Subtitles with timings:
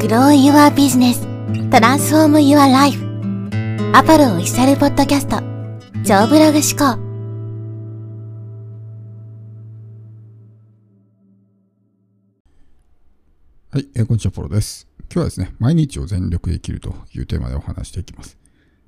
[0.00, 1.20] Grow Your Business
[1.68, 2.98] Transform Your Life
[3.92, 5.36] アパルオフィシャルポッドキャスト
[6.02, 6.98] 超ブログ思考
[13.70, 14.88] はい、えーこんにちは、ポロです。
[15.02, 18.38] 今日はですね、毎日を全力で生きるというテーマでお話していきます。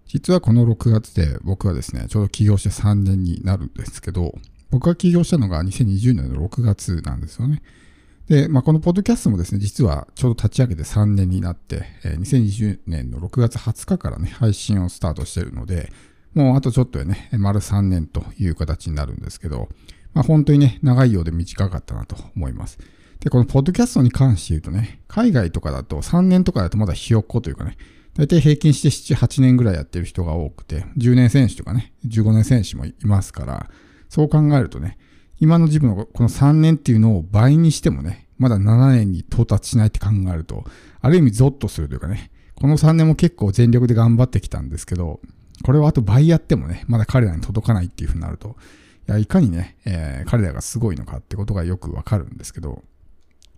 [0.07, 4.35] 実はこの6月で僕はですね、ちょうど起業して3年になるんですけど、
[4.71, 7.61] 僕が起業したのが2020年の6月なんですよね。
[8.29, 15.93] で、まあ、このポッドキャストもですね、実はちょうど立ち上げて3年になって、えー2020年の6月20日からね、配信をスタートしているので、
[16.35, 19.69] もうあとちょっとでね、丸3年という形になるんですけど、
[20.15, 22.79] まあ、本当にね、長いようで短かったなと思います。
[23.21, 27.77] で、このポッドキャストに関して言うとね、海外とかだと3年とかだとまだひよっこというかね、
[28.15, 33.71] 大体平均して7、8年ぐらいやってる人が多くて、10年選手とかね、15年選手もいますから、
[34.09, 34.99] そう考えるとね、
[35.43, 40.63] 今の自分のこの3年っていうのを倍にしてもね、まだ7年に到達しないって考えると、
[41.01, 45.19] ある意味ゾッとするというかね、この3年も結構全力で頑張ってきたんですけど、
[45.65, 48.55] これをあと倍やってもね、まだ彼らに届かないっていう風になると、
[49.09, 52.85] いや、いかにね、えー彼らがすごいのかってことがよくわかるんですけど、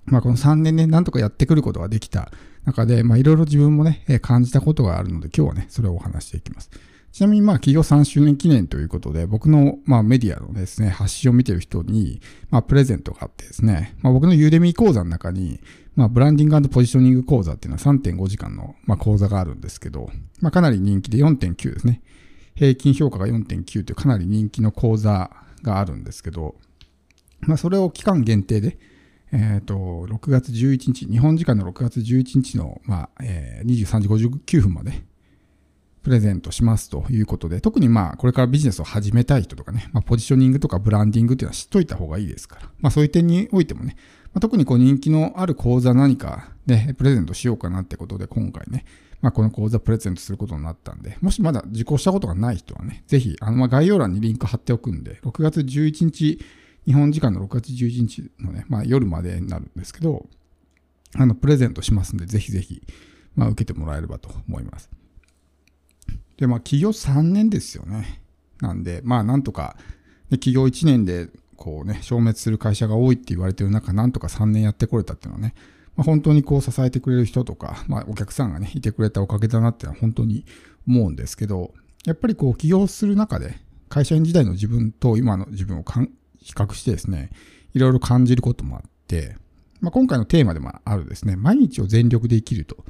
[0.07, 2.33] まあこの3年ね、なんとかやってくることができた
[2.65, 6.71] 中で、まあいろいろ自分もね、感じたことがあるので、今日はね、それをお話していきます。
[7.15, 15.61] ちなみにまあ企業3周年記念ということで、僕のまあメディアのですね、発信を見てる人に、まあプレゼントがあってですね、まあ僕のユーデミー講座の中に、
[15.95, 22.03] まあブランディングポジショニング講座っていうのは3.5時間のまあ講座があるんですけど、まあかなり人気で4.9ですね。
[22.57, 25.31] 平均評価が4.9というかなり人気の講座
[25.63, 26.57] があるんですけど、
[27.43, 28.77] まあそれを期間限定で、
[29.31, 35.05] えっ、と、6月11日、日本時間の6月11日の、まあ、えー23時59分まで、
[36.05, 43.97] プレゼントしますということで、特にまあ、これからビジネスを始めたい人とかね、まあ、ポジショニングとかブランディングっていうのは知っといた方がいいですから、まあ、そういう点においてもね、
[44.35, 48.85] まあ、特にこう人気のある講座何かでプレゼントしようかなってことで、今回ね、
[49.23, 56.39] まあ、この講座プレゼントすることになったんで、もしまだ受講したことがない人はね、ぜひ、あの、まあ、概要欄にリンク貼っておくんで、6月11日、
[56.85, 60.27] 日本時間の6月11日のね、まあ、夜までになるんですけど、
[61.15, 62.83] あの、プレゼントしますんで、ぜひぜひ、
[63.37, 64.91] まあ、受けてもらえればと思います。
[66.37, 68.21] で、まあ、企業3年ですよね。
[68.61, 69.77] なんで、まあ、なんとか、
[70.31, 75.55] ね、企業1年で、こうね、消滅する会社が多いって言われてる中、なんとか3年やってこれたっていうのはね、
[75.97, 80.45] まあ、本当にこう支えてくれる人とか、まあ、お客さんがね、いてくれたおかげだなってのは本当に
[80.87, 81.73] 思うんですけど、
[82.05, 83.59] やっぱりこう、起業する中で、
[83.89, 85.85] 会社員時代の自分と今の自分を
[86.41, 87.31] 比較してですね、
[87.75, 89.37] いろいろ感じることもあって、
[89.81, 92.85] まあ、今回のテーマでもあるですね、毎日を全力で生きると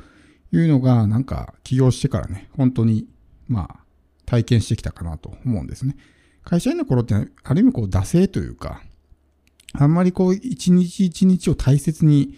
[0.53, 3.07] いうのが、なんか起業してからね、本当に、
[3.49, 3.85] まあ、
[4.27, 5.97] 体験してきたかなと思うんですね。
[6.45, 8.83] 会社員の頃って、ある意味こう、惰性というか、
[9.73, 12.35] あんまりこう、一日一日を大切に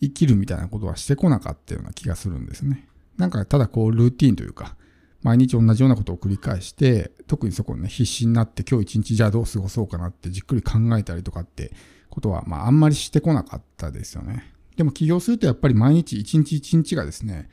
[0.00, 2.88] 生きるみたいなことはしてこなかったような気がするんですね。
[3.16, 4.76] なんか、ただこう、ルーティンというか、
[5.22, 11.72] 毎日同じようなことを繰り返して、特にそこにね、必死になって今日一日じゃあどう過ごそうかなってじっくり考えたりとかって
[12.10, 14.52] ことは、まああんまりしてこなかったですよね。
[14.76, 17.48] でも起業するとやっぱり毎日一日一日がですね、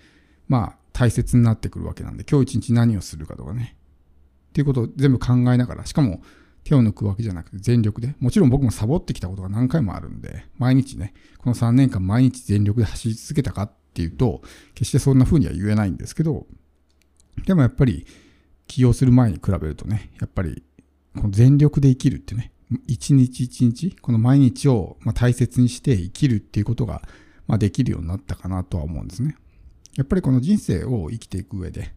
[0.47, 3.75] まあ大切になってくるわけなんで、今日一日何をするかとかね。
[4.49, 6.21] っていうことを全部考えながら、しかも
[6.63, 14.41] 手を抜くわけじゃなくて全力で、もちろん僕もサボってきたことが何回もあるんで、毎日ね、この3年間毎日全力で走り続けたかっていうと、
[14.75, 16.45] 決してそんな風には言えないんですけど、
[17.45, 18.05] でもやっぱり
[18.67, 20.63] 起業する前に比べるとね、やっぱり
[21.15, 22.51] この全力で生きるってね、
[22.87, 27.01] 一日一日、この毎日をま大切にして生きるっていうことが
[27.47, 29.35] まできるようになったかなとは思うんですね。
[29.95, 31.93] やっぱりこの人生を生きていく上で、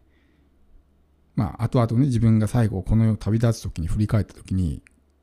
[1.35, 4.81] まあ後々ね、自分が最後この世を旅立つ時に振り返った時に、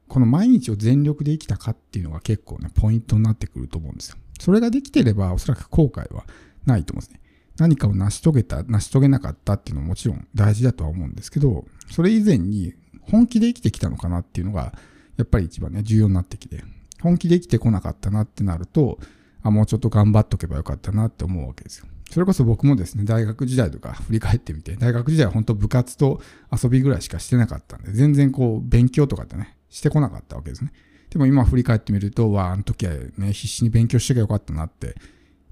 [0.08, 4.16] この毎日を全力で生きたかっていうのが結構ね、ポイントになってくると思うんですよ。
[4.38, 6.24] それができてればおそらく後悔は
[6.66, 7.20] ないと思うんですね。
[7.56, 14.76] 何かを成し遂げた、成し遂げなかったっていうのももちろん大事だとは思うんですけど、それ以前に本気で生きてきたのかなっていうのが、
[15.16, 16.64] やっぱり一番ね、重要になってきて、
[17.00, 18.98] 本気で生きてこなかったなってなると、
[19.44, 21.86] あ、もうちょっと頑張っとけばよかったなって思うわけですよ。
[22.10, 26.20] それこそ僕もですね、大学時代とか振り返ってみて、大学時代は本当部活と
[26.50, 30.72] 遊びぐらいしかしてなかったんで、全然こう、勉強とかってね、してこなかったわけですね。
[31.10, 34.96] でも今振り返ってみると、わあ、あの時はね、必死に勉強してけばよかったなって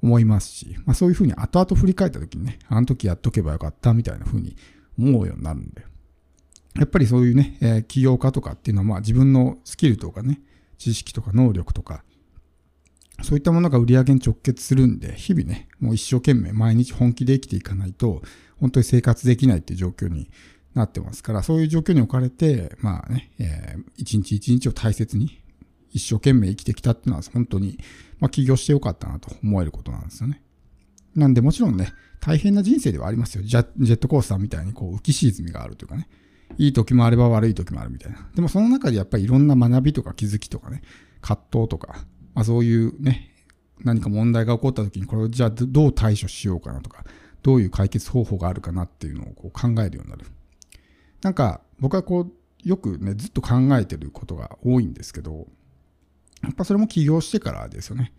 [0.02, 4.56] 思いますし、まあそういうふうに後々振り返った時にね、あの時やっとけばよかったみたいなふうに
[4.98, 5.84] 思うようになるんで。
[6.74, 10.40] やっぱりそういうね、えー起業家とかっていうのはまあ自分のスキルとかね、
[10.78, 12.04] 知識とか能力とか、
[13.22, 18.22] そういったものが売り上げに直結するんで、日々ね、もう一生懸命毎日本気で生きていかないと、
[18.58, 20.30] 本当に生活できないっていう状況に
[20.74, 25.42] なってますから、そういう状況に置かれて、まあね、えー一日一日を大切に
[25.90, 27.78] 一生懸命生きてきたっていうのは本当に、
[28.18, 30.42] まあ起業してよかったなと思えることなんですよね。
[31.14, 33.44] なんでもちろんね、大変な人生ではありますよ。
[33.44, 36.08] ジェットコースターみたいにこう浮き沈みがあるというかね。
[36.58, 38.28] いい時もあれば悪い時もあるみたいな。
[38.34, 40.82] でもその中でやっぱりいろんな学びとか気づきとかね、
[41.20, 42.04] 葛藤とか、
[42.34, 43.30] まあそういうね、
[43.80, 47.04] 何か問題が起こった時にこれをじゃあどう対処しようかなとか、
[47.42, 50.26] どういう解決方法があるかなっていうのをこう考えるようになる。
[51.22, 52.32] なんか僕はこう
[52.68, 55.48] よくね、ずっと考えてることが多いんですけど、
[56.42, 58.12] やっぱそれも起業してからですよね。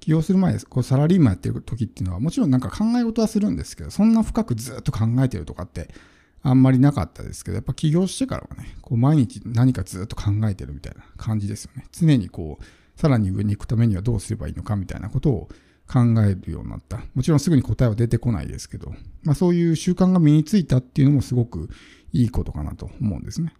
[0.00, 5.94] 起業する前、こうサラリーマンやってる時っていうのはもちろんなんか考え事はするんですけど、そんな深くずっと考えてるとかって
[6.42, 11.86] あんまりなかったですけど、やっぱ起業してからはね、こう毎日何かずっと考えてるみたいな感じですよね。
[11.92, 12.64] 常にこう、
[12.96, 15.48] さらに上に行くためにはどうすればいいのかみたいなことを
[15.86, 17.02] 考えるようになった。
[17.14, 21.68] もちろんすぐに答えは出てこないですけど、まあそういう習慣が身についたっていうのもすごく
[22.12, 23.54] いいことかなと思うんですね。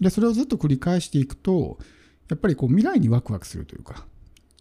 [0.00, 1.78] で、それをずっと繰り返していくと、
[2.28, 4.06] やっぱりこう未来にワクワクするというか、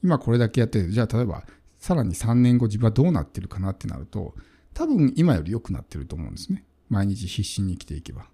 [0.04, 1.44] 今これだけやって、じゃあ例えば
[1.80, 4.36] さらに3年後自分はどうなってるかなってなると、
[4.74, 6.66] 多分今より良くなってると思うんですね。
[6.90, 8.22] 毎日必死に生きていけば。
[8.22, 8.26] っ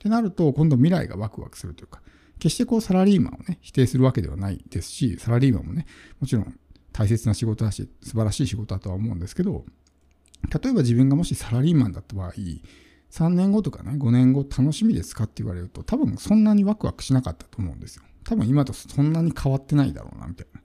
[0.00, 2.00] てなると、今度未来がワクワクするというか、
[2.38, 5.86] 決してこうサラリーマンをね、否定するわけではないですし、サラリーマンもね、
[6.20, 6.58] もちろん
[6.92, 9.64] 大切な仕事だし、素晴らしい仕事だとは思うんですけど、
[10.62, 12.32] 例えば自分がもしサラリーマンだった場合、
[13.10, 18.02] 3年後とかね、5年後楽しみですかって言われると、多分そんなにワクワクしなかったと思うんですよ。
[18.24, 20.60] 多分今とそんなに変わってないだろうな、みたいな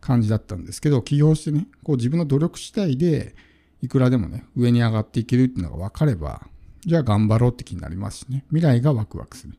[0.00, 3.34] 感じだったんですけど、起業してね、こう自分の努力次第で、
[3.82, 6.48] いくらでもね、上に上がっていけるっていうのが分かれば、
[6.84, 8.44] じゃあ頑張ろうって気になりますしね。
[8.48, 9.58] 未来がワクワクする。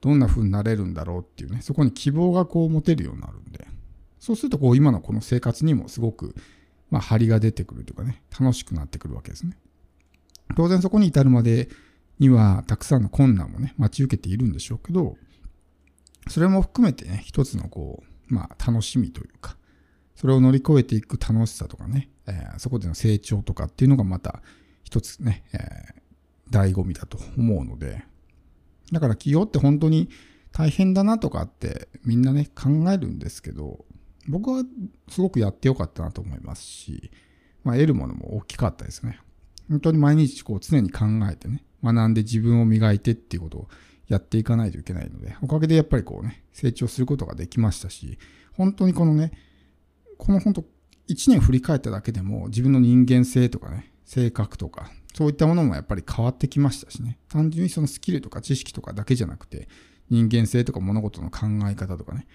[0.00, 3.66] どんな風になれるんだろうっていうね、そこに希望がこう持てるようになるんで、
[4.18, 6.34] そうするとこう今のこの生活にもすごく、
[6.90, 9.56] まあ張りが出てくるというかね、楽しくなってくるわけですね。
[10.56, 11.68] 当然そこに至るまで
[12.18, 15.16] にはたくさんの困難もね、待ち受けているんでしょうけど、
[16.28, 19.56] それも含めてね、一つのこう、まあ楽しみというか、
[20.16, 24.42] それを乗り越えていく楽しさとかね、えー、そこでの成長とかっていうのがまた
[24.82, 26.00] 一つね、え
[26.50, 28.04] 醍醐味だと思うので、
[28.92, 30.08] だから起業って本当に
[30.52, 33.84] 大変だなとかってみんなね考えるんですけど、
[34.28, 34.64] 僕は
[35.08, 37.10] すごくやってよかったなと思いますし、
[37.64, 39.20] まあ、得るものも大きかったですね。
[39.68, 43.68] 本当に毎日こう常に考えてね、学んで自分を磨いてっていうことを
[44.08, 48.18] やっていかないといけないので、おかげでやっぱりこうね、成長することができましたし、
[48.52, 49.32] 本当にこのね、
[50.18, 50.64] この本当
[51.08, 57.18] 1年振り返っただけでも自分の人間性とかね、性格とか、そういったものもやっぱり変わってきましたしね。
[57.28, 59.68] 単純にそのスキルとか知識とかだけじゃなくて、
[60.08, 62.26] 人間性とか物事の考え方とかね。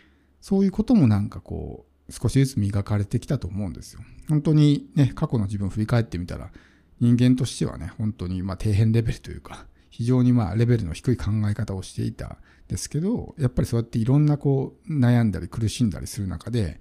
[0.41, 4.01] そういうこともなんかこう、少しずつ磨かれてきたと思うんですよ。
[4.29, 6.51] 本当にね、過去の自分を振り返ってみたら、
[6.99, 12.37] 人間としてはね、本当にまあ底辺レベルというか、非常にまあレベルの低い考え方をしていたん
[12.67, 16.79] ですけど、やっぱりそうやっていろんなこう悩んだり苦しんだりする中で、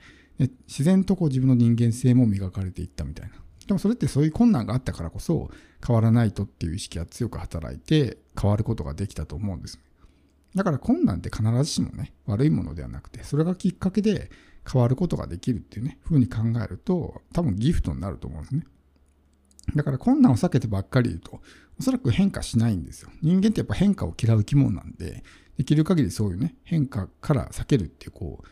[0.67, 3.37] 自然とこう自分の人間性も磨かれていったみたいな。
[3.67, 5.51] でもそれってそういう困難があったからこそ
[5.87, 9.83] 変わらないとっていう意識が強く働いて変わることができたと思うんですね。
[10.55, 14.31] だから困難って必ずしもね、悪いものではなくて、それがきっかけで
[14.71, 18.65] 変わることができるっていうね、風に考えると多分ギフトになると思うんですね。
[19.75, 21.41] だから困難を避けてばっかり言うと、
[21.79, 23.11] おそらく変化しないんですよ。
[23.23, 25.25] 人間ってやっぱ変化を嫌う生き物なんで、
[25.57, 28.47] できる限りそういうね、変化から避けるっていうこう、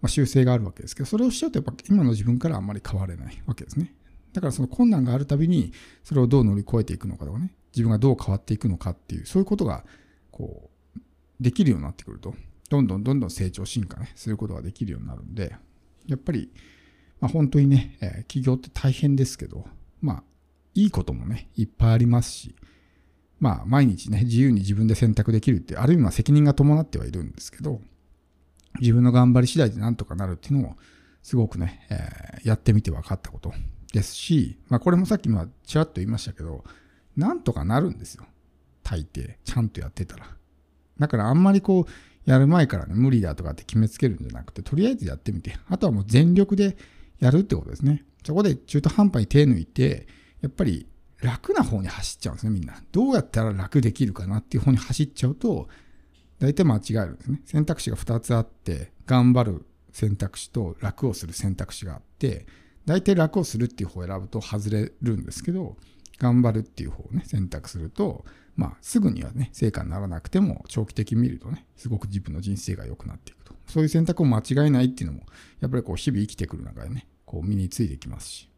[0.00, 3.94] まあ、習性があるわけですけど、それをしちゃうとやっぱ今の自分からあんまり変われないわけですね。
[4.32, 5.72] だからその困難があるたびに、
[6.04, 9.84] それをどう乗り越えていくのかとかね、自分がどう変わっていくのかっていう、そういうことが、
[10.30, 11.00] こう、
[11.40, 12.34] できるようになってくると、
[12.68, 15.56] どんどんどんどん成長進化ね、することができるようになるんで、
[16.06, 16.50] やっぱり、
[17.20, 19.66] まあ、本当にね、えー、起業って大変ですけど、
[20.00, 20.22] まあ、
[20.74, 22.54] いいこともね、いっぱいありますし、
[23.38, 27.80] まあ、毎日ね、自由に自分で選択できるって、ある意味は責任が伴ってはいるんですけど、
[28.80, 30.76] 自分の頑張り次第でなんとかなるっていうのも、
[31.22, 33.52] すごくね、えー、やってみて分かったこと。
[33.92, 36.64] ですし、まあこれもさっきもちらっと言いましたけど、
[37.16, 38.24] なんとかなるんですよ。
[38.82, 39.36] 大抵。
[39.44, 40.26] ちゃんとやってたら。
[40.98, 46.76] だからあんまりこう、やる前からね、無理だとかって決めつけるんじゃなくて、とりあえずやってみて、あとはもう全力で
[47.18, 48.04] やるってことですね。
[48.24, 50.06] そこで中途半端に手抜いて、
[50.40, 50.86] やっぱり
[51.22, 52.82] 楽な方に走っちゃうんですね、みんな。
[52.92, 55.68] どうやったら楽できるかなっていう方に走っちゃうと、
[56.38, 57.42] 大体間違えるんですね。
[57.44, 62.46] 選択肢が2つあって、頑張る選択肢と楽をする選択肢があって、
[62.86, 65.76] 大体楽をするっていう方を選ぶと外れるんですけど、
[66.18, 68.24] 頑張るっていう方をね、選択すると、
[68.56, 73.54] まあ、すぐにはね、成果にならなくても、長期的に見るとね、すごく自分の人生が良くなっていくと。
[73.66, 75.24] そういう選択を間違えないっていうのも、
[75.60, 78.50] やっぱりこう、日々生きてくる中でね、こう、身についてきますし。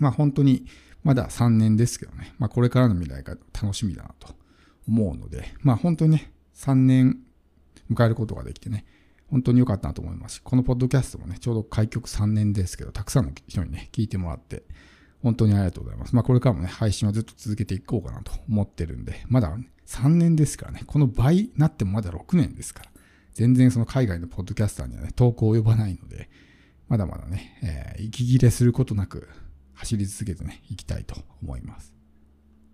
[0.00, 0.66] まあ、本当に、
[1.04, 4.34] まだ3年ですけどね、まあ、これからの未来が楽しみだなと
[4.88, 7.20] 思うので、まあ、本当にね、3年
[7.92, 8.84] 迎えることができてね、
[9.34, 14.62] 本当に良かったなと思います、このポッドキャストもね、ちょうど開局3年ですけど、たくさんの人にね、聞いてもらって、
[15.24, 16.14] 本当にありがとうございます。
[16.14, 22.90] まあこれからもね、配信はずっと続けていこうかなと思ってるんで、まだ、3年ですからね、この倍なってもまだ6年ですから、
[23.32, 26.30] 全然その海外のポッドキャスターにはね、投稿及ばないので、
[26.86, 29.28] まだまだね、えー、息切れすることなく
[29.72, 31.93] 走り続けてね、いきたいと思います。